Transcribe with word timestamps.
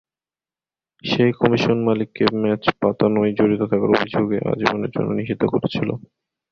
সেই 1.03 1.31
কমিশন 1.39 1.77
মালিককে 1.87 2.23
ম্যাচ 2.41 2.63
পাতানোয় 2.81 3.31
জড়িত 3.37 3.61
থাকার 3.63 3.91
অভিযোগে 3.91 4.37
আজীবনের 4.51 4.91
জন্য 4.95 5.09
নিষিদ্ধ 5.19 5.43
করেছিল। 5.53 5.89